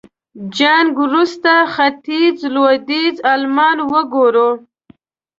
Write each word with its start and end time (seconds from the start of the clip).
جنګ 0.57 0.91
وروسته 1.05 1.51
ختيځ 1.73 2.37
لوېديځ 2.53 3.15
المان 3.33 3.77
وګورو. 3.91 4.49